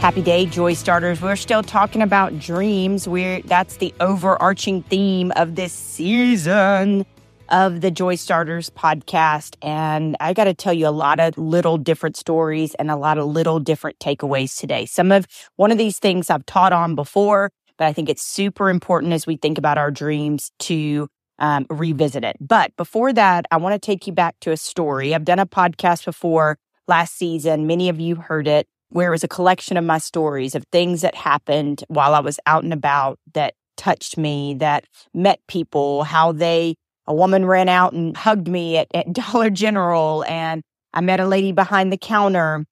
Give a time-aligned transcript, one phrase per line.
[0.00, 1.20] Happy day, joy starters.
[1.20, 3.06] We're still talking about dreams.
[3.06, 7.04] We're that's the overarching theme of this season
[7.50, 9.56] of the Joy Starters podcast.
[9.60, 13.18] And I got to tell you a lot of little different stories and a lot
[13.18, 14.86] of little different takeaways today.
[14.86, 15.26] Some of
[15.56, 19.26] one of these things I've taught on before, but I think it's super important as
[19.26, 21.08] we think about our dreams to
[21.40, 22.36] um, revisit it.
[22.40, 25.14] But before that, I want to take you back to a story.
[25.14, 26.56] I've done a podcast before
[26.88, 27.66] last season.
[27.66, 31.00] Many of you heard it, where it was a collection of my stories of things
[31.00, 36.32] that happened while I was out and about that touched me, that met people, how
[36.32, 36.74] they,
[37.06, 41.26] a woman ran out and hugged me at, at Dollar General, and I met a
[41.26, 42.66] lady behind the counter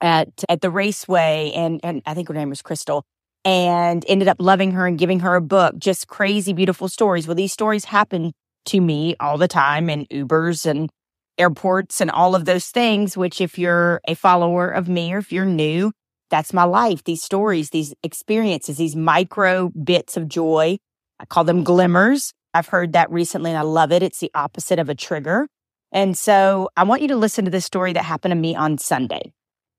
[0.00, 3.04] at at the raceway, and and I think her name was Crystal,
[3.44, 5.78] and ended up loving her and giving her a book.
[5.78, 7.26] Just crazy, beautiful stories.
[7.26, 8.32] Well, these stories happen
[8.66, 10.90] to me all the time in Ubers and
[11.38, 15.32] airports and all of those things, which if you're a follower of me or if
[15.32, 15.92] you're new,
[16.30, 17.04] that's my life.
[17.04, 20.78] These stories, these experiences, these micro bits of joy.
[21.20, 22.32] I call them glimmers.
[22.54, 24.02] I've heard that recently and I love it.
[24.02, 25.46] It's the opposite of a trigger.
[25.92, 28.78] And so I want you to listen to this story that happened to me on
[28.78, 29.32] Sunday.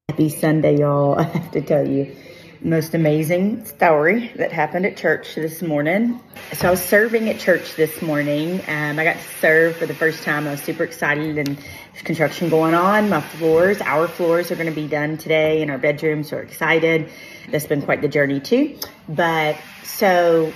[0.09, 1.15] Happy Sunday, y'all.
[1.19, 2.15] I have to tell you,
[2.63, 6.21] most amazing story that happened at church this morning.
[6.53, 8.61] So I was serving at church this morning.
[8.67, 10.47] Um, I got to serve for the first time.
[10.47, 13.09] I was super excited and there's construction going on.
[13.09, 16.29] My floors, our floors are going to be done today in our bedrooms.
[16.29, 17.09] So we're excited.
[17.51, 18.77] That's been quite the journey too.
[19.09, 20.53] But so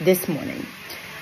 [0.00, 0.64] this morning,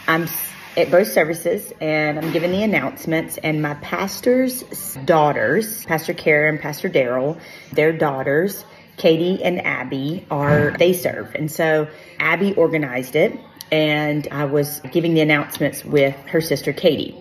[0.07, 0.29] I'm
[0.77, 4.63] at both services and I'm giving the announcements and my pastor's
[5.05, 7.41] daughters, Pastor Kara and Pastor Daryl,
[7.73, 8.65] their daughters,
[9.01, 11.35] Katie and Abby are, they serve.
[11.35, 13.33] And so Abby organized it
[13.73, 17.17] and I was giving the announcements with her sister Katie.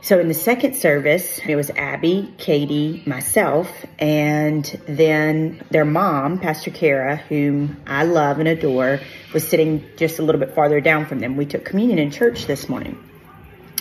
[0.00, 6.70] So in the second service, it was Abby, Katie, myself, and then their mom, Pastor
[6.70, 8.98] Kara, whom I love and adore,
[9.34, 11.36] was sitting just a little bit farther down from them.
[11.36, 12.98] We took communion in church this morning.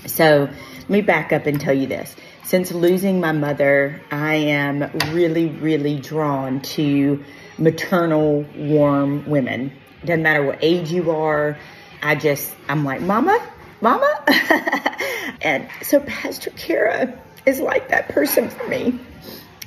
[0.06, 2.14] So let me back up and tell you this
[2.44, 7.24] since losing my mother, I am really, really drawn to
[7.58, 9.72] maternal, warm women.
[10.04, 11.58] Doesn't matter what age you are.
[12.02, 13.40] I just, I'm like, Mama,
[13.80, 14.24] Mama.
[15.42, 19.00] and so Pastor Kara is like that person for me.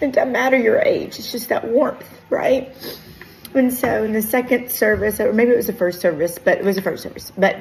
[0.00, 1.18] It doesn't matter your age.
[1.18, 2.74] It's just that warmth, right?
[3.54, 6.64] And so in the second service, or maybe it was the first service, but it
[6.64, 7.56] was the first service, but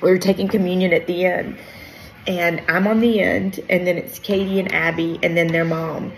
[0.00, 1.58] we were taking communion at the end
[2.26, 6.12] and I'm on the end, and then it's Katie and Abby, and then their mom.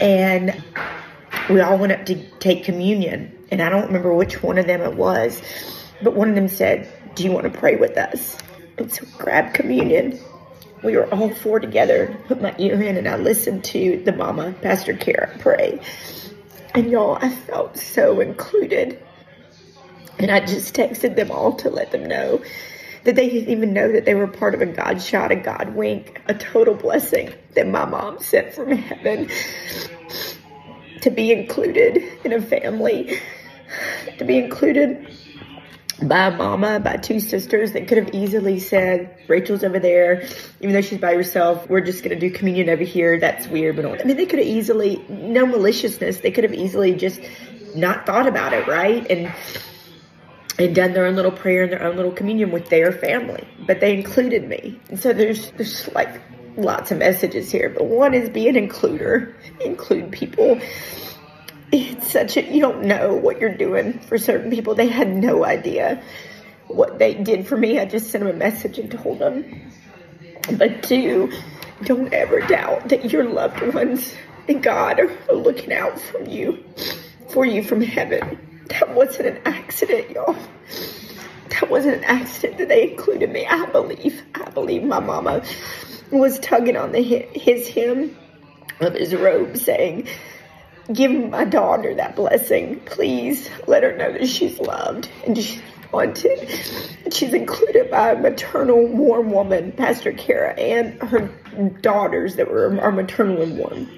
[0.00, 0.62] And
[1.48, 4.80] we all went up to take communion, and I don't remember which one of them
[4.82, 5.40] it was,
[6.02, 8.36] but one of them said, Do you want to pray with us?
[8.78, 10.18] And so grab communion.
[10.82, 14.54] We were all four together, put my ear in, and I listened to the mama,
[14.60, 15.80] Pastor Kara, pray.
[16.74, 19.02] And y'all, I felt so included.
[20.18, 22.42] And I just texted them all to let them know
[23.06, 25.74] that they didn't even know that they were part of a God shot, a God
[25.74, 29.30] wink, a total blessing that my mom sent from heaven
[31.00, 33.18] to be included in a family,
[34.18, 35.08] to be included
[36.02, 40.26] by a mama, by two sisters that could have easily said, Rachel's over there,
[40.60, 43.18] even though she's by herself, we're just going to do communion over here.
[43.18, 43.76] That's weird.
[43.76, 47.20] But I mean, they could have easily, no maliciousness, they could have easily just
[47.74, 49.06] not thought about it, right?
[49.10, 49.32] And
[50.58, 53.80] and done their own little prayer and their own little communion with their family, but
[53.80, 54.80] they included me.
[54.88, 56.20] And so there's there's like
[56.56, 60.60] lots of messages here, but one is be an includer, include people.
[61.72, 64.74] It's such a you don't know what you're doing for certain people.
[64.74, 66.02] They had no idea
[66.68, 67.78] what they did for me.
[67.78, 69.72] I just sent them a message and told them.
[70.52, 71.32] But two,
[71.82, 74.14] don't ever doubt that your loved ones
[74.48, 76.64] and God are looking out for you,
[77.28, 80.36] for you from heaven that wasn't an accident, y'all.
[81.50, 83.46] That wasn't an accident that they included me.
[83.46, 85.42] I believe, I believe my mama
[86.10, 88.16] was tugging on the his hem
[88.80, 90.08] of his robe, saying,
[90.92, 93.48] "Give my daughter that blessing, please.
[93.66, 95.62] Let her know that she's loved and she's
[95.92, 96.48] wanted.
[97.12, 101.30] She's included by a maternal, warm woman, Pastor Kara, and her
[101.80, 103.88] daughters that were are maternal and warm.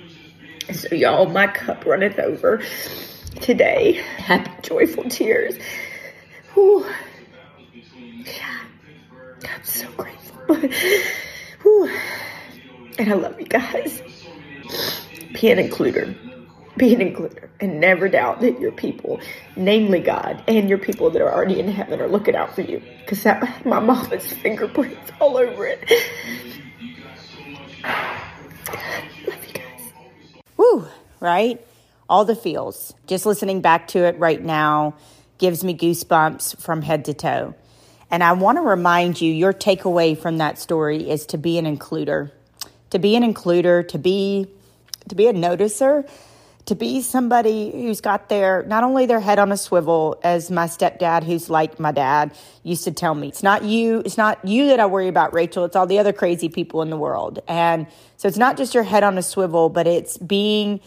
[0.73, 2.63] So, y'all, my cup runneth over."
[3.41, 3.93] Today.
[4.19, 5.59] Happy, joyful tears.
[6.55, 6.87] Whew.
[8.25, 8.61] Yeah.
[9.49, 10.57] I'm so grateful.
[11.63, 11.91] Whew.
[12.99, 14.03] And I love you guys.
[15.41, 16.17] Be an includer.
[16.77, 17.49] Be an includer.
[17.61, 19.21] And never doubt that your people,
[19.57, 22.83] namely God, and your people that are already in heaven are looking out for you.
[23.01, 25.81] Because that my mama's fingerprints all over it.
[29.27, 29.93] Love you guys.
[30.57, 30.87] Woo,
[31.21, 31.65] right?
[32.09, 32.95] All the feels.
[33.07, 34.95] Just listening back to it right now
[35.39, 37.55] gives me goosebumps from head to toe.
[38.11, 41.65] And I want to remind you your takeaway from that story is to be an
[41.65, 42.31] includer.
[42.91, 44.49] To be an includer, to be
[45.09, 46.09] to be a noticer,
[46.69, 50.67] to be somebody who's got their not only their head on a swivel as my
[50.67, 52.31] stepdad who's like my dad
[52.63, 55.65] used to tell me it's not you it's not you that i worry about rachel
[55.65, 57.87] it's all the other crazy people in the world and
[58.19, 60.79] so it's not just your head on a swivel but it's being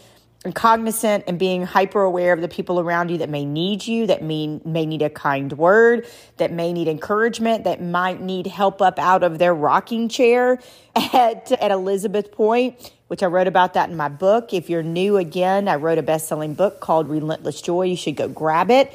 [0.44, 4.06] and cognizant and being hyper aware of the people around you that may need you,
[4.06, 6.06] that may, may need a kind word,
[6.38, 10.58] that may need encouragement, that might need help up out of their rocking chair
[10.96, 14.52] at, at Elizabeth Pointe, which I wrote about that in my book.
[14.52, 17.84] If you're new again, I wrote a best selling book called Relentless Joy.
[17.84, 18.92] You should go grab it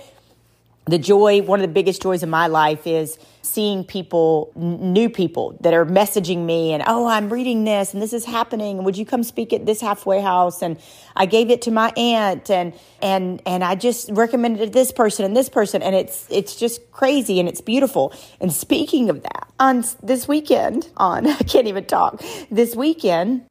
[0.87, 5.57] the joy, one of the biggest joys of my life is seeing people, new people
[5.61, 8.83] that are messaging me and, oh, I'm reading this and this is happening.
[8.83, 10.61] Would you come speak at this halfway house?
[10.61, 10.79] And
[11.15, 15.35] I gave it to my aunt and, and, and I just recommended this person and
[15.35, 15.81] this person.
[15.81, 18.13] And it's, it's just crazy and it's beautiful.
[18.39, 23.45] And speaking of that, on this weekend, on, I can't even talk, this weekend,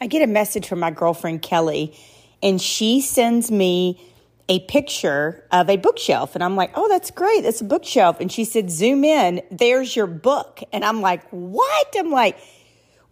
[0.00, 1.94] I get a message from my girlfriend Kelly
[2.42, 4.00] and she sends me
[4.50, 6.34] a picture of a bookshelf.
[6.34, 7.44] And I'm like, oh, that's great.
[7.44, 8.20] That's a bookshelf.
[8.20, 9.42] And she said, zoom in.
[9.52, 10.60] There's your book.
[10.72, 11.94] And I'm like, what?
[11.96, 12.36] I'm like,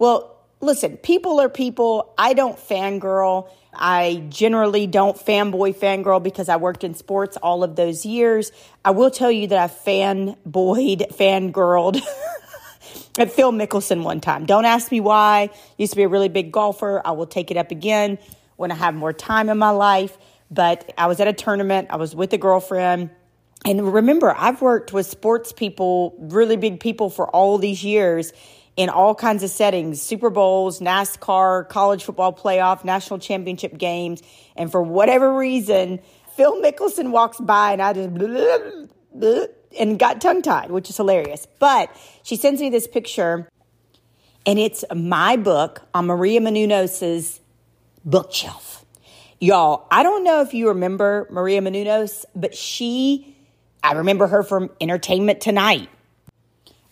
[0.01, 2.13] well, listen, people are people.
[2.19, 3.49] I don't fangirl.
[3.73, 8.51] I generally don't fanboy fangirl because I worked in sports all of those years.
[8.85, 12.01] I will tell you that I fanboyed, fangirled
[13.19, 14.45] at Phil Mickelson one time.
[14.45, 15.51] Don't ask me why.
[15.77, 17.01] Used to be a really big golfer.
[17.05, 18.19] I will take it up again
[18.57, 20.19] when I have more time in my life.
[20.51, 23.11] But I was at a tournament, I was with a girlfriend.
[23.65, 28.33] And remember, I've worked with sports people, really big people for all these years
[28.77, 34.23] in all kinds of settings Super Bowls, NASCAR, college football playoff, national championship games.
[34.57, 35.99] And for whatever reason,
[36.37, 41.47] Phil Mickelson walks by and I just and got tongue tied, which is hilarious.
[41.59, 41.91] But
[42.23, 43.49] she sends me this picture,
[44.47, 47.41] and it's my book on Maria Menounos'
[48.05, 48.78] bookshelf.
[49.41, 53.37] Y'all, I don't know if you remember Maria Menounos, but she,
[53.85, 55.89] I remember her from Entertainment Tonight.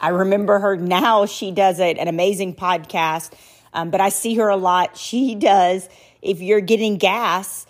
[0.00, 1.26] I remember her now.
[1.26, 3.32] She does a, an amazing podcast,
[3.72, 4.96] um, but I see her a lot.
[4.96, 5.88] She does,
[6.22, 7.66] if you're getting gas,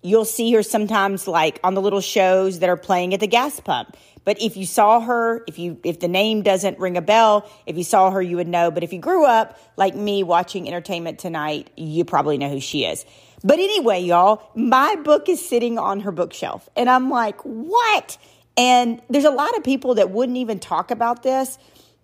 [0.00, 3.58] you'll see her sometimes like on the little shows that are playing at the gas
[3.58, 3.96] pump.
[4.28, 7.78] But if you saw her, if you if the name doesn't ring a bell, if
[7.78, 8.70] you saw her, you would know.
[8.70, 12.84] But if you grew up like me watching Entertainment Tonight, you probably know who she
[12.84, 13.06] is.
[13.42, 16.68] But anyway, y'all, my book is sitting on her bookshelf.
[16.76, 18.18] And I'm like, what?
[18.58, 21.56] And there's a lot of people that wouldn't even talk about this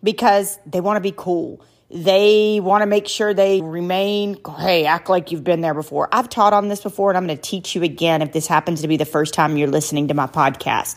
[0.02, 1.62] because they want to be cool.
[1.90, 6.08] They want to make sure they remain, hey, act like you've been there before.
[6.10, 8.80] I've taught on this before, and I'm going to teach you again if this happens
[8.80, 10.96] to be the first time you're listening to my podcast.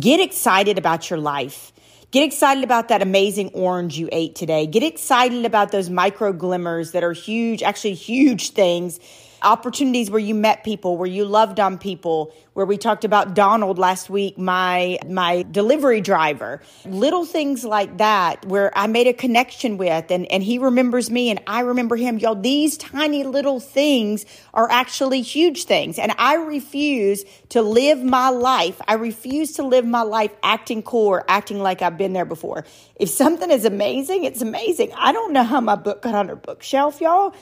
[0.00, 1.72] Get excited about your life.
[2.10, 4.66] Get excited about that amazing orange you ate today.
[4.66, 8.98] Get excited about those micro glimmers that are huge, actually huge things
[9.42, 13.78] opportunities where you met people, where you loved on people, where we talked about Donald
[13.78, 16.60] last week, my my delivery driver.
[16.84, 21.30] Little things like that where I made a connection with and, and he remembers me
[21.30, 22.18] and I remember him.
[22.18, 25.98] Y'all, these tiny little things are actually huge things.
[25.98, 28.80] And I refuse to live my life.
[28.88, 32.64] I refuse to live my life acting cool or acting like I've been there before.
[32.96, 34.92] If something is amazing, it's amazing.
[34.96, 37.34] I don't know how my book got on her bookshelf, y'all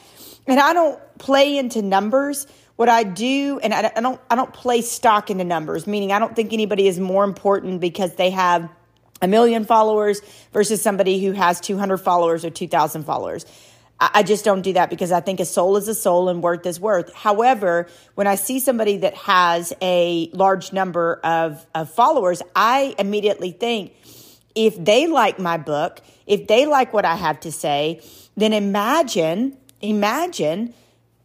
[0.47, 2.47] and I don't play into numbers.
[2.77, 5.87] What I do, and I, I don't, I don't play stock into numbers.
[5.87, 8.69] Meaning, I don't think anybody is more important because they have
[9.23, 10.21] a million followers
[10.53, 13.47] versus somebody who has 200 followers or 2,000 followers.
[13.99, 16.67] I just don't do that because I think a soul is a soul and worth
[16.67, 17.15] is worth.
[17.15, 23.53] However, when I see somebody that has a large number of, of followers, I immediately
[23.53, 23.95] think
[24.55, 28.03] if they like my book, if they like what I have to say,
[28.37, 30.75] then imagine imagine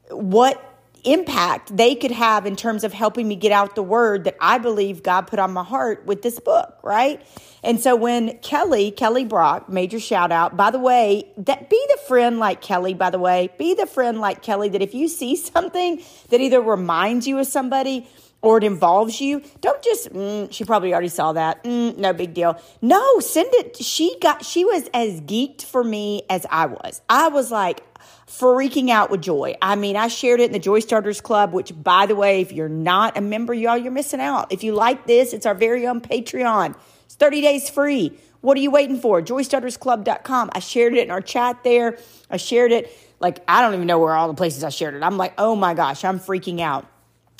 [0.09, 0.67] what
[1.03, 4.57] impact they could have in terms of helping me get out the word that I
[4.57, 7.21] believe God put on my heart with this book, right?
[7.63, 11.99] And so when Kelly, Kelly Brock, major shout out, by the way, that be the
[12.07, 15.35] friend like Kelly, by the way, be the friend like Kelly that if you see
[15.51, 18.07] something that either reminds you of somebody
[18.41, 21.63] or it involves you, don't just, mm, she probably already saw that.
[21.63, 22.59] Mm, no big deal.
[22.81, 23.77] No, send it.
[23.77, 27.01] She got, she was as geeked for me as I was.
[27.09, 27.83] I was like,
[28.27, 29.55] freaking out with joy.
[29.61, 32.51] I mean, I shared it in the Joy Starters Club, which, by the way, if
[32.51, 34.51] you're not a member, y'all, you're missing out.
[34.51, 36.75] If you like this, it's our very own Patreon.
[37.05, 38.17] It's 30 days free.
[38.39, 39.21] What are you waiting for?
[39.21, 40.49] JoyStartersClub.com.
[40.53, 41.97] I shared it in our chat there.
[42.29, 42.91] I shared it.
[43.19, 45.03] Like, I don't even know where all the places I shared it.
[45.03, 46.87] I'm like, oh my gosh, I'm freaking out.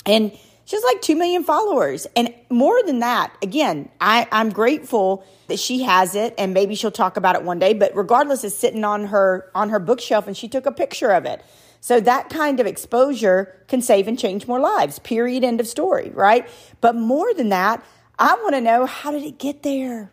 [0.06, 0.32] And
[0.64, 2.06] she has like 2 million followers.
[2.16, 6.90] And more than that, again, I, I'm grateful that she has it and maybe she'll
[6.90, 7.74] talk about it one day.
[7.74, 11.24] But regardless, it's sitting on her on her bookshelf and she took a picture of
[11.24, 11.44] it.
[11.80, 15.00] So that kind of exposure can save and change more lives.
[15.00, 15.42] Period.
[15.42, 16.48] End of story, right?
[16.80, 17.84] But more than that,
[18.18, 20.12] I want to know how did it get there?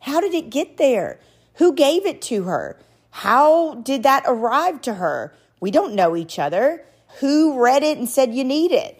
[0.00, 1.18] How did it get there?
[1.54, 2.78] Who gave it to her?
[3.10, 5.34] How did that arrive to her?
[5.60, 6.84] We don't know each other.
[7.18, 8.97] Who read it and said you need it?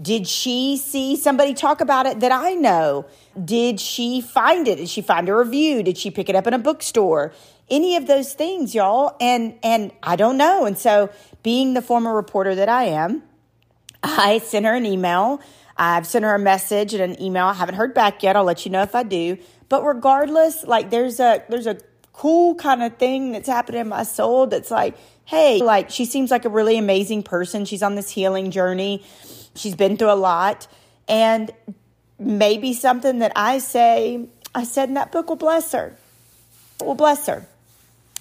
[0.00, 3.06] Did she see somebody talk about it that I know?
[3.42, 4.76] Did she find it?
[4.76, 5.82] Did she find a review?
[5.82, 7.32] Did she pick it up in a bookstore?
[7.70, 9.16] Any of those things, y'all.
[9.20, 10.66] And and I don't know.
[10.66, 11.10] And so
[11.42, 13.22] being the former reporter that I am,
[14.02, 15.40] I sent her an email.
[15.78, 17.46] I've sent her a message and an email.
[17.46, 18.36] I haven't heard back yet.
[18.36, 19.38] I'll let you know if I do.
[19.68, 21.78] But regardless, like there's a there's a
[22.12, 26.30] cool kind of thing that's happening in my soul that's like, hey, like she seems
[26.30, 27.64] like a really amazing person.
[27.64, 29.04] She's on this healing journey.
[29.56, 30.66] She's been through a lot.
[31.08, 31.50] And
[32.18, 35.96] maybe something that I say, I said in that book will bless her.
[36.80, 37.46] Will bless her.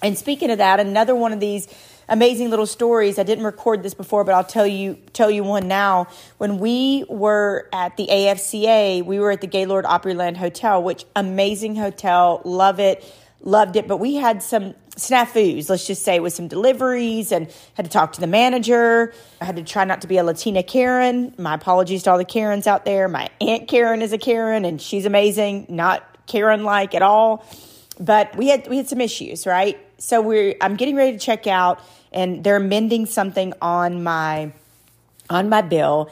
[0.01, 1.67] And speaking of that, another one of these
[2.07, 3.17] amazing little stories.
[3.17, 6.07] I didn't record this before, but I'll tell you tell you one now.
[6.37, 11.75] When we were at the AFCA, we were at the Gaylord Opryland Hotel, which amazing
[11.75, 13.03] hotel, love it,
[13.41, 13.87] loved it.
[13.87, 18.13] But we had some snafus, let's just say, with some deliveries and had to talk
[18.13, 19.13] to the manager.
[19.41, 21.33] I had to try not to be a Latina Karen.
[21.37, 23.07] My apologies to all the Karens out there.
[23.07, 27.45] My Aunt Karen is a Karen and she's amazing, not Karen like at all.
[27.99, 29.77] But we had we had some issues, right?
[29.97, 31.79] So we're I'm getting ready to check out
[32.11, 34.51] and they're mending something on my
[35.29, 36.09] on my bill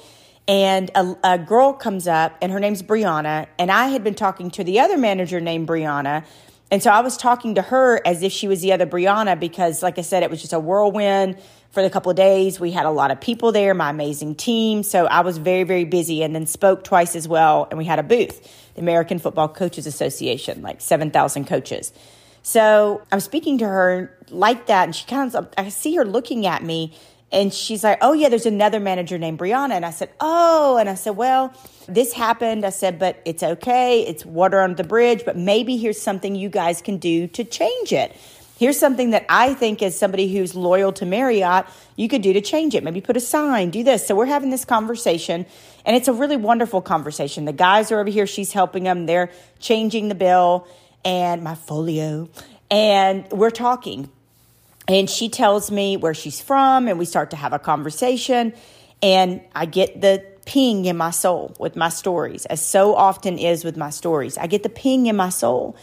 [0.48, 4.50] and a, a, girl comes up and her name's brianna and i had been talking
[4.50, 6.26] to the other manager named brianna
[6.74, 9.82] and so i was talking to her as if she was the other brianna because
[9.82, 11.38] like i said it was just a whirlwind
[11.72, 12.60] for the couple of days.
[12.60, 14.84] We had a lot of people there my amazing team.
[14.84, 17.68] So i was very very busy and then spoke twice as well.
[17.72, 18.36] And we had a booth
[18.76, 21.94] the american football coaches association like 7000 coaches.
[22.44, 26.46] So I'm speaking to her like that, and she kind of, I see her looking
[26.46, 26.94] at me,
[27.34, 29.74] and she's like, Oh, yeah, there's another manager named Brianna.
[29.74, 31.54] And I said, Oh, and I said, Well,
[31.88, 32.66] this happened.
[32.66, 34.02] I said, But it's okay.
[34.06, 37.92] It's water under the bridge, but maybe here's something you guys can do to change
[37.92, 38.16] it.
[38.58, 42.42] Here's something that I think, as somebody who's loyal to Marriott, you could do to
[42.42, 42.84] change it.
[42.84, 44.06] Maybe put a sign, do this.
[44.06, 45.48] So we're having this conversation,
[45.86, 47.46] and it's a really wonderful conversation.
[47.46, 50.68] The guys are over here, she's helping them, they're changing the bill
[51.04, 52.30] and my folio,
[52.70, 54.10] and we're talking.
[54.88, 58.54] And she tells me where she's from, and we start to have a conversation.
[59.02, 63.64] And I get the ping in my soul with my stories, as so often is
[63.64, 64.38] with my stories.
[64.38, 65.76] I get the ping in my soul.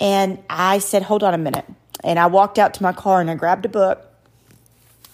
[0.00, 1.66] And I said, Hold on a minute.
[2.04, 4.04] And I walked out to my car and I grabbed a book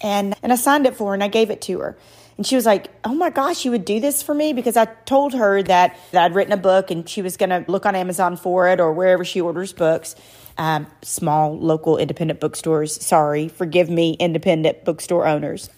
[0.01, 1.99] and, and I signed it for her and I gave it to her.
[2.37, 4.53] And she was like, Oh my gosh, you would do this for me?
[4.53, 7.71] Because I told her that, that I'd written a book and she was going to
[7.71, 10.15] look on Amazon for it or wherever she orders books.
[10.59, 13.01] Um, small local independent bookstores.
[13.05, 15.71] Sorry, forgive me, independent bookstore owners.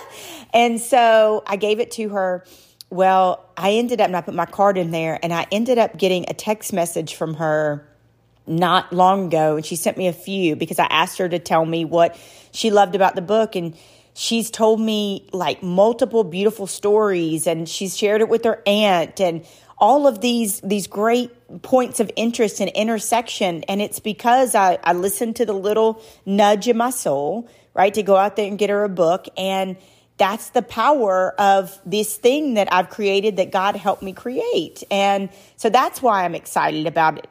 [0.54, 2.44] and so I gave it to her.
[2.88, 5.98] Well, I ended up, and I put my card in there, and I ended up
[5.98, 7.88] getting a text message from her
[8.46, 9.56] not long ago.
[9.56, 12.16] And she sent me a few because I asked her to tell me what
[12.52, 13.56] she loved about the book.
[13.56, 13.76] And
[14.14, 19.46] she's told me like multiple beautiful stories and she's shared it with her aunt and
[19.80, 21.30] all of these these great
[21.62, 26.68] points of interest and intersection and it's because I, I listened to the little nudge
[26.68, 29.76] in my soul right to go out there and get her a book and
[30.18, 34.82] that's the power of this thing that I've created that God helped me create.
[34.90, 37.28] And so that's why I'm excited about it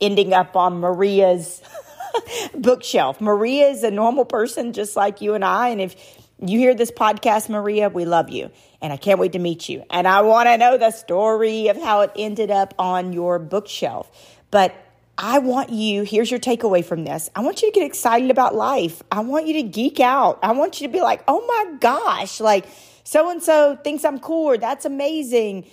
[0.00, 1.62] ending up on Maria's
[2.54, 3.20] bookshelf.
[3.20, 5.68] Maria is a normal person just like you and I.
[5.68, 5.96] And if
[6.44, 8.50] you hear this podcast, Maria, we love you.
[8.82, 9.84] And I can't wait to meet you.
[9.90, 14.10] And I want to know the story of how it ended up on your bookshelf.
[14.50, 14.74] But
[15.18, 17.30] I want you, here's your takeaway from this.
[17.34, 19.02] I want you to get excited about life.
[19.10, 20.38] I want you to geek out.
[20.42, 22.66] I want you to be like, oh my gosh, like
[23.02, 25.66] so and so thinks I'm cool, or that's amazing,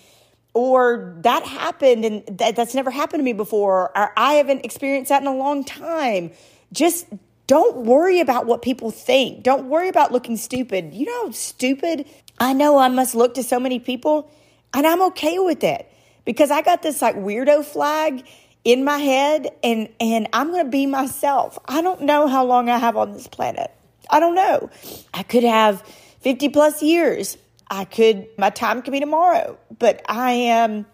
[0.54, 5.10] or that happened and that, that's never happened to me before, or I haven't experienced
[5.10, 6.32] that in a long time.
[6.72, 7.08] Just
[7.48, 9.44] don't worry about what people think.
[9.44, 10.94] Don't worry about looking stupid.
[10.94, 12.06] You know stupid
[12.40, 14.30] I know I must look to so many people,
[14.74, 15.90] and I'm okay with it
[16.26, 18.26] because I got this like weirdo flag
[18.64, 21.60] in my head and and I'm going to be myself.
[21.66, 23.72] I don't know how long I have on this planet.
[24.10, 24.70] I don't know.
[25.14, 25.82] I could have
[26.22, 27.38] 50 plus years.
[27.70, 30.86] I could my time could be tomorrow, but I am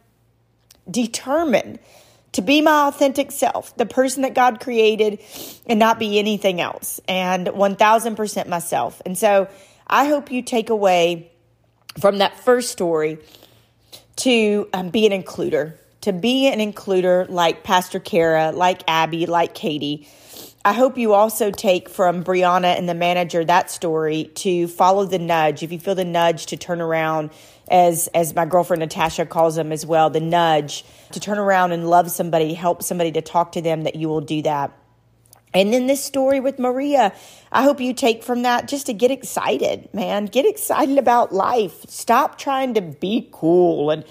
[0.89, 1.79] determined
[2.33, 5.19] to be my authentic self, the person that God created,
[5.65, 9.01] and not be anything else, and 1000% myself.
[9.05, 9.47] And so
[9.87, 11.31] I hope you take away
[11.99, 13.17] from that first story
[14.17, 19.55] to um, be an includer, to be an includer like Pastor Kara, like Abby, like
[19.55, 20.07] Katie.
[20.63, 25.17] I hope you also take from Brianna and the manager that story to follow the
[25.17, 25.63] nudge.
[25.63, 27.31] If you feel the nudge to turn around,
[27.69, 31.89] as as my girlfriend Natasha calls them as well, the nudge to turn around and
[31.89, 34.71] love somebody, help somebody to talk to them, that you will do that.
[35.53, 37.13] And then this story with Maria,
[37.51, 40.25] I hope you take from that just to get excited, man.
[40.25, 41.89] Get excited about life.
[41.89, 44.05] Stop trying to be cool and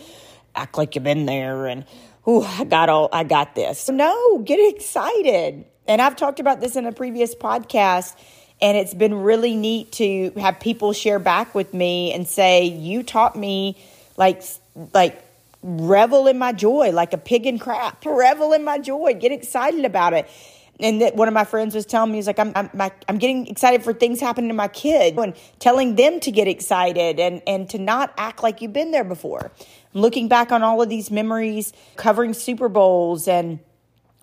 [0.57, 1.85] act like you've been there and
[2.26, 3.88] oh, I got all I got this.
[3.88, 5.64] No, get excited.
[5.87, 8.17] And I've talked about this in a previous podcast
[8.61, 13.05] and it's been really neat to have people share back with me and say, "You
[13.05, 13.78] taught me
[14.17, 14.43] like
[14.93, 15.23] like
[15.62, 18.05] revel in my joy like a pig in crap.
[18.07, 19.15] Revel in my joy.
[19.15, 20.29] Get excited about it."
[20.81, 23.19] and that one of my friends was telling me, he's like, I'm, I'm, my, I'm
[23.19, 27.43] getting excited for things happening to my kid and telling them to get excited and,
[27.47, 29.50] and to not act like you've been there before.
[29.95, 33.59] I'm looking back on all of these memories, covering Super Bowls and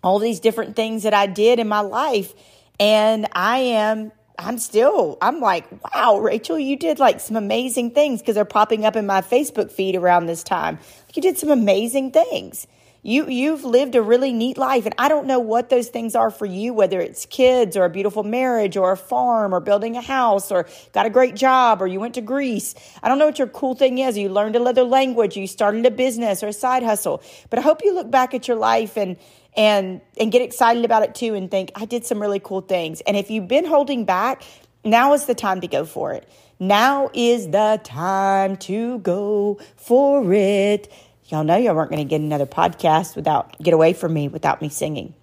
[0.04, 2.34] all these different things that I did in my life.
[2.80, 8.20] And I am I'm still, I'm like, wow, Rachel, you did like some amazing things
[8.20, 10.80] because they're popping up in my Facebook feed around this time.
[11.16, 12.68] You did some amazing things.
[13.06, 14.88] You, you've lived a really neat life.
[14.88, 17.90] And I don't know what those things are for you, whether it's kids or a
[17.90, 21.88] beautiful marriage or a farm or building a house or got a great job or
[21.88, 22.74] you went to Greece.
[23.04, 24.18] I don't know what your cool thing is.
[24.18, 27.22] You learned another language, you started a business or a side hustle.
[27.52, 29.18] But I hope you look back at your life and,
[29.56, 33.02] and and get excited about it too and think I did some really cool things.
[33.02, 34.42] And if you've been holding back,
[34.84, 36.28] now is the time to go for it.
[36.60, 40.92] Now is the time to go for it.
[41.26, 44.62] Y'all know y'all weren't going to get another podcast without get away from me without
[44.62, 45.14] me singing.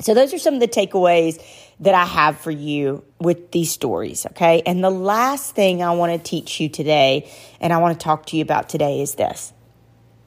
[0.00, 1.40] So those are some of the takeaways
[1.80, 4.62] that I have for you with these stories, okay?
[4.66, 8.26] And the last thing I want to teach you today and I want to talk
[8.26, 9.52] to you about today is this.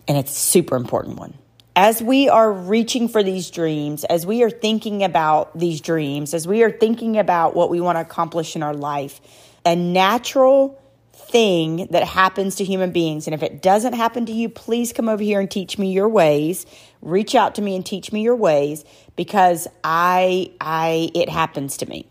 [0.08, 1.34] And it's a super important one
[1.78, 6.48] as we are reaching for these dreams, as we are thinking about these dreams, as
[6.48, 9.22] we are thinking about what we want to accomplish in our life,
[9.67, 13.27] a natural thing that happens to human beings.
[13.27, 16.08] And if it doesn't happen to you, please come over here and teach me your
[16.08, 16.65] ways.
[17.01, 18.86] Reach out to me and teach me your ways
[19.17, 22.08] because I I it happens to me.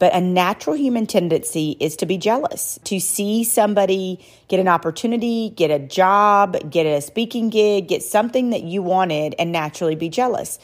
[0.00, 5.50] But a natural human tendency is to be jealous, to see somebody get an opportunity,
[5.50, 10.08] get a job, get a speaking gig, get something that you wanted, and naturally be
[10.08, 10.58] jealous.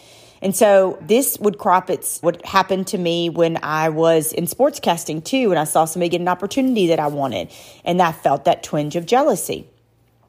[0.44, 5.24] And so this would crop its what happened to me when I was in sportscasting
[5.24, 7.50] too, and I saw somebody get an opportunity that I wanted,
[7.84, 9.66] and I felt that twinge of jealousy.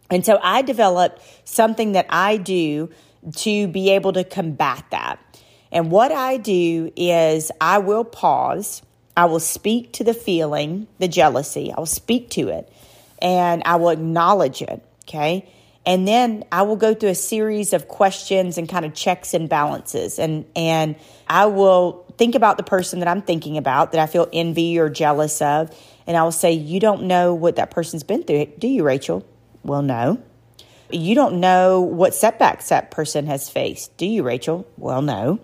[0.09, 2.89] And so I developed something that I do
[3.37, 5.19] to be able to combat that.
[5.71, 8.81] And what I do is I will pause
[9.17, 11.71] I will speak to the feeling, the jealousy.
[11.71, 12.71] I will speak to it
[13.21, 14.81] and I will acknowledge it.
[15.03, 15.49] Okay.
[15.85, 19.47] And then I will go through a series of questions and kind of checks and
[19.47, 20.17] balances.
[20.17, 20.95] And, and
[21.27, 24.89] I will think about the person that I'm thinking about that I feel envy or
[24.89, 25.75] jealous of.
[26.07, 29.25] And I will say, You don't know what that person's been through, do you, Rachel?
[29.63, 30.21] Well, no.
[30.91, 34.67] You don't know what setbacks that person has faced, do you, Rachel?
[34.77, 35.39] Well, no.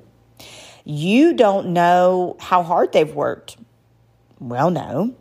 [0.83, 3.57] You don't know how hard they've worked.
[4.39, 5.15] Well, no.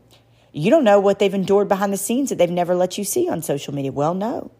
[0.53, 3.29] You don't know what they've endured behind the scenes that they've never let you see
[3.29, 3.93] on social media.
[3.93, 4.51] Well, no.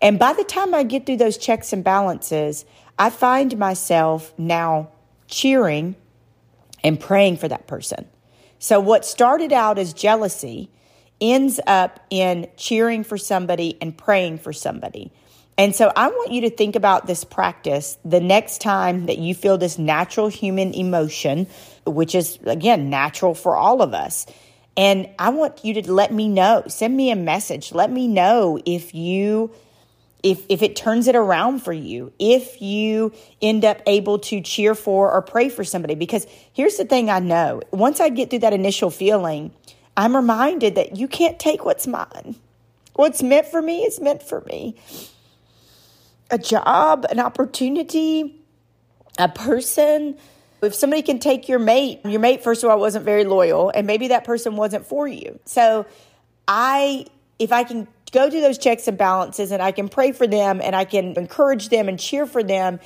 [0.00, 2.64] And by the time I get through those checks and balances,
[2.98, 4.90] I find myself now
[5.26, 5.96] cheering
[6.84, 8.06] and praying for that person.
[8.58, 10.70] So, what started out as jealousy
[11.20, 15.12] ends up in cheering for somebody and praying for somebody.
[15.58, 19.34] And so I want you to think about this practice the next time that you
[19.34, 21.46] feel this natural human emotion,
[21.86, 24.26] which is again natural for all of us.
[24.76, 27.72] And I want you to let me know, send me a message.
[27.72, 29.50] Let me know if you
[30.22, 34.74] if if it turns it around for you, if you end up able to cheer
[34.74, 37.62] for or pray for somebody because here's the thing I know.
[37.70, 39.52] Once I get through that initial feeling,
[39.96, 42.36] I'm reminded that you can't take what's mine.
[42.94, 44.76] What's meant for me is meant for me
[46.30, 48.42] a job, an opportunity,
[49.18, 50.16] a person.
[50.62, 53.86] If somebody can take your mate, your mate, first of all, wasn't very loyal, and
[53.86, 55.38] maybe that person wasn't for you.
[55.44, 55.86] So,
[56.48, 57.06] I,
[57.38, 60.60] if I can go through those checks and balances and I can pray for them
[60.62, 62.80] and I can encourage them and cheer for them,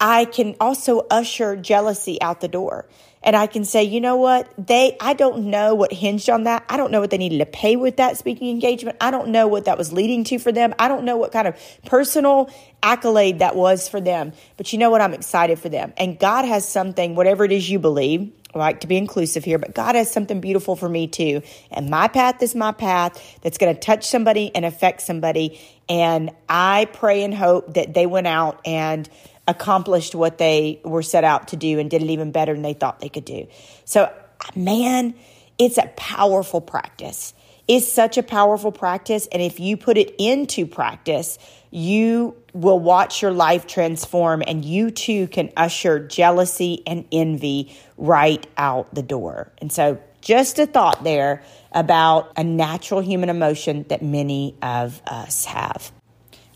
[0.00, 2.86] I can also usher jealousy out the door.
[3.22, 4.48] and I can say, you know what?
[4.58, 6.64] They, I don't know what hinged on that.
[6.68, 8.96] I don't know what they needed to pay with that speaking engagement.
[9.00, 10.74] I don't know what that was leading to for them.
[10.78, 12.50] I don't know what kind of personal
[12.82, 14.32] accolade that was for them.
[14.56, 15.00] But you know what?
[15.00, 15.92] I'm excited for them.
[15.96, 19.58] And God has something, whatever it is you believe, I like to be inclusive here,
[19.58, 21.42] but God has something beautiful for me too.
[21.70, 25.60] And my path is my path that's going to touch somebody and affect somebody.
[25.88, 29.08] And I pray and hope that they went out and
[29.48, 32.74] accomplished what they were set out to do and did it even better than they
[32.74, 33.46] thought they could do.
[33.84, 34.12] So,
[34.54, 35.14] man,
[35.58, 37.34] it's a powerful practice.
[37.68, 39.28] It's such a powerful practice.
[39.32, 41.38] And if you put it into practice,
[41.72, 48.46] you will watch your life transform and you too can usher jealousy and envy right
[48.58, 49.50] out the door.
[49.58, 55.46] And so, just a thought there about a natural human emotion that many of us
[55.46, 55.90] have.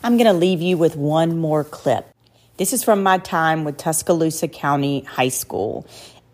[0.05, 2.07] I'm going to leave you with one more clip.
[2.59, 5.87] This is from my time with Tuscaloosa County High School,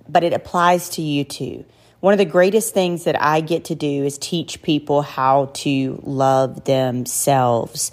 [0.08, 1.64] but it applies to you too.
[2.00, 6.00] One of the greatest things that I get to do is teach people how to
[6.02, 7.92] love themselves.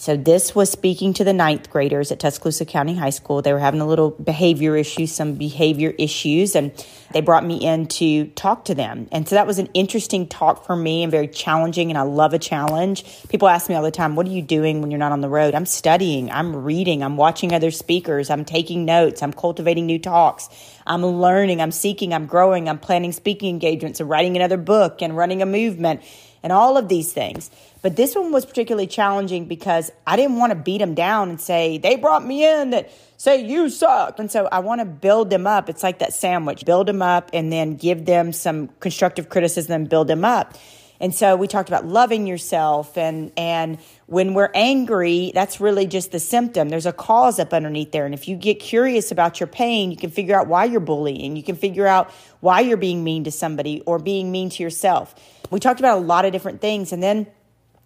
[0.00, 3.42] So this was speaking to the ninth graders at Tuscaloosa County High School.
[3.42, 6.70] They were having a little behavior issue, some behavior issues, and
[7.10, 9.08] they brought me in to talk to them.
[9.10, 11.90] And so that was an interesting talk for me and very challenging.
[11.90, 13.04] And I love a challenge.
[13.28, 15.28] People ask me all the time, what are you doing when you're not on the
[15.28, 15.52] road?
[15.52, 20.48] I'm studying, I'm reading, I'm watching other speakers, I'm taking notes, I'm cultivating new talks,
[20.86, 25.16] I'm learning, I'm seeking, I'm growing, I'm planning speaking engagements and writing another book and
[25.16, 26.02] running a movement
[26.42, 27.50] and all of these things.
[27.82, 31.40] But this one was particularly challenging because I didn't want to beat them down and
[31.40, 34.18] say, they brought me in that say you suck.
[34.18, 35.68] And so I want to build them up.
[35.68, 40.08] It's like that sandwich build them up and then give them some constructive criticism build
[40.08, 40.54] them up.
[41.00, 46.12] And so we talked about loving yourself and and when we're angry, that's really just
[46.12, 46.70] the symptom.
[46.70, 48.06] There's a cause up underneath there.
[48.06, 51.36] And if you get curious about your pain, you can figure out why you're bullying.
[51.36, 55.14] You can figure out why you're being mean to somebody or being mean to yourself.
[55.50, 57.26] We talked about a lot of different things and then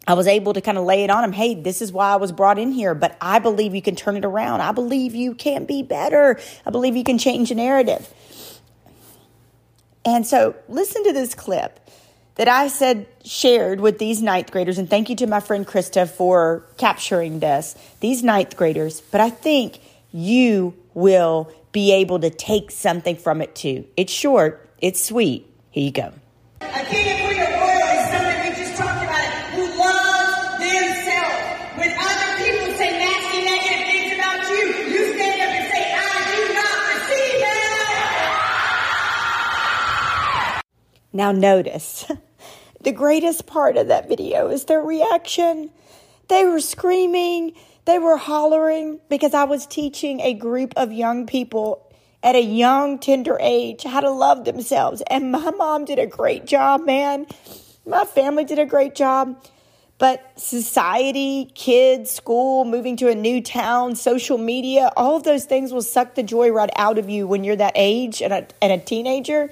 [0.06, 1.32] I was able to kind of lay it on him.
[1.32, 4.16] Hey, this is why I was brought in here, but I believe you can turn
[4.16, 4.60] it around.
[4.60, 6.40] I believe you can be better.
[6.66, 8.12] I believe you can change a narrative.
[10.04, 11.78] And so listen to this clip
[12.34, 14.78] that I said shared with these ninth graders.
[14.78, 19.00] And thank you to my friend Krista for capturing this, these ninth graders.
[19.00, 23.86] But I think you will be able to take something from it too.
[23.96, 25.46] It's short, it's sweet.
[25.70, 26.12] Here you go.
[41.12, 42.06] Now, notice
[42.80, 45.70] the greatest part of that video is their reaction.
[46.28, 51.92] They were screaming, they were hollering because I was teaching a group of young people
[52.22, 55.02] at a young, tender age how to love themselves.
[55.08, 57.26] And my mom did a great job, man.
[57.84, 59.44] My family did a great job.
[59.98, 65.72] But society, kids, school, moving to a new town, social media, all of those things
[65.72, 68.72] will suck the joy right out of you when you're that age and a, and
[68.72, 69.50] a teenager.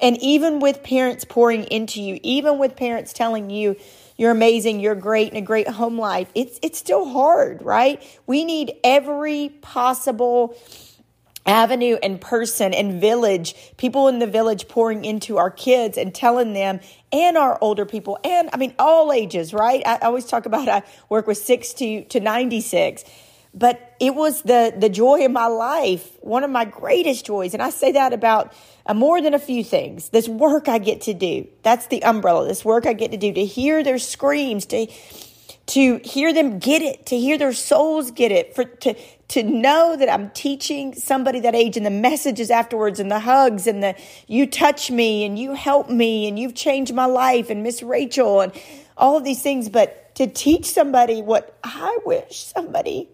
[0.00, 3.76] And even with parents pouring into you, even with parents telling you
[4.16, 8.02] you're amazing, you're great, and a great home life, it's it's still hard, right?
[8.26, 10.56] We need every possible
[11.46, 16.54] avenue and person and village, people in the village pouring into our kids and telling
[16.54, 16.80] them
[17.12, 19.82] and our older people and I mean all ages, right?
[19.86, 23.04] I always talk about I work with 6 to to 96
[23.54, 27.54] but it was the the joy of my life one of my greatest joys.
[27.54, 28.52] And i say that about
[28.86, 30.08] uh, more than a few things.
[30.10, 32.46] This work i get to do that's the umbrella.
[32.46, 34.86] This work i get to do to hear their screams to
[35.66, 38.94] to hear them get it to hear their souls get it for to
[39.28, 43.66] to know that i'm teaching somebody that age and the messages afterwards and the hugs
[43.66, 43.94] and the
[44.26, 48.42] you touch me and you help me and you've changed my life and miss rachel
[48.42, 48.52] and
[48.96, 49.68] all of these things.
[49.68, 53.08] But to teach somebody what i wish somebody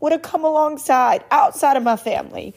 [0.00, 2.54] would have come alongside outside of my family.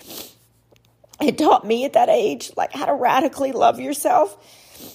[1.21, 4.35] It taught me at that age, like how to radically love yourself,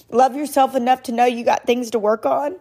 [0.09, 2.55] love yourself enough to know you got things to work on,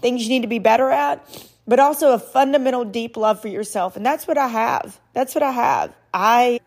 [0.00, 1.24] things you need to be better at,
[1.66, 3.96] but also a fundamental deep love for yourself.
[3.96, 4.98] And that's what I have.
[5.12, 5.94] That's what I have.
[6.12, 6.60] I,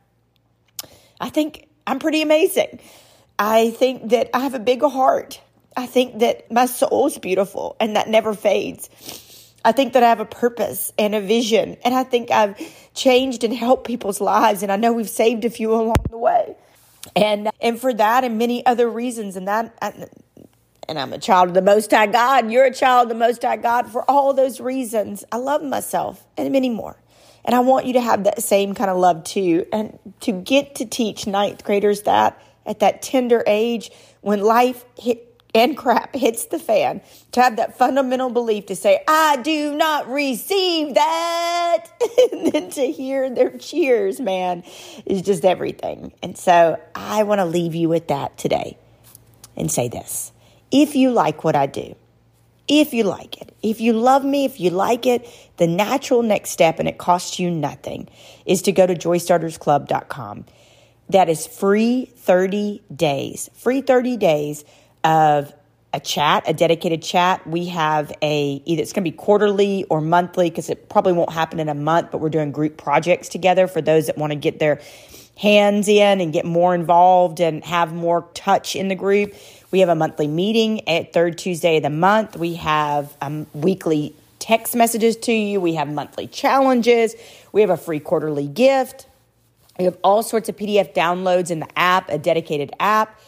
[1.19, 2.79] I think I'm pretty amazing.
[3.37, 5.41] I think that I have a big heart.
[5.75, 8.89] I think that my soul is beautiful and that never fades.
[9.63, 12.57] I think that I have a purpose and a vision, and I think I've
[12.93, 16.55] changed and helped people's lives, and I know we've saved a few along the way.
[17.15, 19.75] And and for that and many other reasons, and that
[20.89, 22.51] and I'm a child of the Most High God.
[22.51, 23.91] You're a child of the Most High God.
[23.91, 26.97] For all those reasons, I love myself and many more.
[27.45, 29.65] And I want you to have that same kind of love too.
[29.71, 33.91] And to get to teach ninth graders that at that tender age
[34.21, 39.03] when life hit and crap hits the fan, to have that fundamental belief to say,
[39.07, 41.85] I do not receive that.
[42.31, 44.63] and then to hear their cheers, man,
[45.05, 46.13] is just everything.
[46.21, 48.77] And so I want to leave you with that today
[49.55, 50.31] and say this.
[50.71, 51.95] If you like what I do,
[52.67, 53.55] if you like it.
[53.63, 57.39] If you love me, if you like it, the natural next step, and it costs
[57.39, 58.07] you nothing,
[58.45, 60.45] is to go to joystartersclub.com.
[61.09, 64.63] That is free 30 days, free 30 days
[65.03, 65.53] of
[65.93, 67.45] a chat, a dedicated chat.
[67.47, 71.31] We have a either it's going to be quarterly or monthly because it probably won't
[71.31, 74.35] happen in a month, but we're doing group projects together for those that want to
[74.35, 74.81] get their
[75.37, 79.33] hands in and get more involved and have more touch in the group.
[79.71, 82.35] We have a monthly meeting at third Tuesday of the month.
[82.35, 85.61] We have um, weekly text messages to you.
[85.61, 87.15] We have monthly challenges.
[87.51, 89.07] We have a free quarterly gift.
[89.77, 93.19] We have all sorts of PDF downloads in the app, a dedicated app,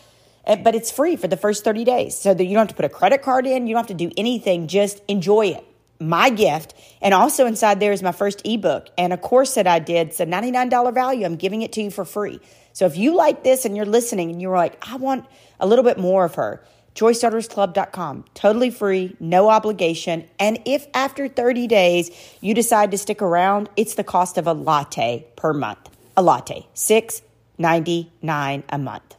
[0.52, 2.18] Eh, but it's free for the first 30 days.
[2.18, 4.06] So that you don't have to put a credit card in, you don't have to
[4.06, 5.66] do anything, just enjoy it.
[6.00, 6.74] My gift.
[7.02, 10.10] And also inside there is my first ebook and a course that I did.
[10.10, 11.26] It's a $99 value.
[11.26, 12.42] I'm giving it to you for free.
[12.74, 15.26] So if you like this and you're listening and you're like, I want
[15.60, 16.62] a little bit more of her,
[16.96, 18.26] joystartersclub.com.
[18.34, 20.28] Totally free, no obligation.
[20.38, 22.10] And if after 30 days
[22.42, 25.90] you decide to stick around, it's the cost of a latte per month.
[26.18, 27.22] A latte, six
[27.58, 29.16] ninety nine a month.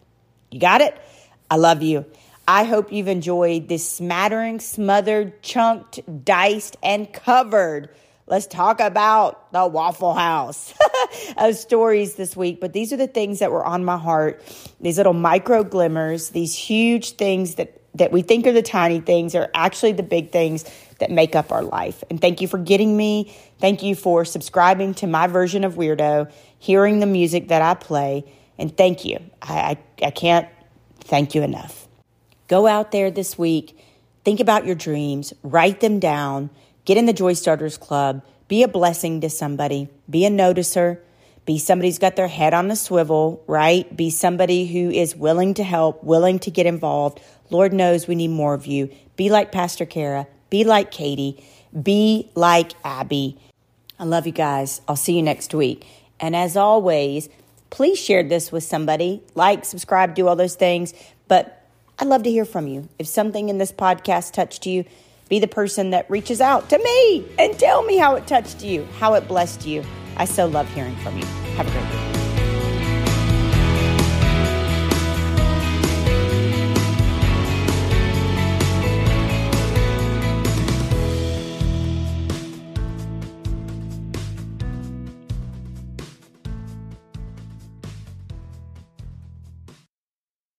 [0.51, 1.01] You got it?
[1.53, 2.07] I love you.
[2.49, 7.91] I hope you've enjoyed this smattering, smothered, chunked, diced, and covered
[8.33, 10.73] Let's talk about the Waffle House
[11.37, 12.61] of stories this week.
[12.61, 14.43] But these are the things that were on my heart.
[14.81, 19.35] These little micro glimmers, these huge things that, that we think are the tiny things
[19.35, 20.65] are actually the big things
[20.99, 22.05] that make up our life.
[22.11, 23.37] And thank you for getting me.
[23.59, 28.25] Thank you for subscribing to my version of Weirdo, hearing the music that I play.
[28.57, 29.19] And thank you.
[29.43, 30.49] I, I, I can't
[31.05, 31.87] thank you enough.
[32.49, 33.79] Go out there this week,
[34.25, 36.51] think about your dreams, write them down
[36.85, 38.23] Get in the Joy Starters Club.
[38.49, 39.89] Be a blessing to somebody.
[40.11, 40.99] Be a noticer.
[41.47, 43.97] Be somebody who's got their head on a swivel, right?
[43.97, 47.21] Be somebody who is willing to help, willing to get involved.
[47.51, 48.91] Lord knows we need more of you.
[49.17, 50.27] Be like Pastor Kara.
[50.51, 51.45] Be like Katie.
[51.81, 53.39] Be like Abby.
[53.99, 54.81] I love you guys.
[54.89, 55.87] I'll see you next week.
[56.19, 57.29] And as always,
[57.73, 59.23] please share this with somebody.
[59.35, 60.95] Like, subscribe, do all those things.
[61.27, 61.67] But
[61.99, 62.89] I'd love to hear from you.
[62.99, 64.85] If something in this podcast touched you,
[65.29, 68.85] be the person that reaches out to me and tell me how it touched you,
[68.99, 69.83] how it blessed you.
[70.17, 71.25] I so love hearing from you.
[71.57, 72.02] Have a great week.